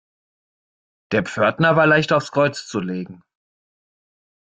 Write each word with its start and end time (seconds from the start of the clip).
Der 1.11 1.21
Pförtner 1.21 1.75
war 1.75 1.85
leicht 1.85 2.11
aufs 2.11 2.31
Kreuz 2.31 2.65
zu 2.65 2.79
legen. 2.79 3.23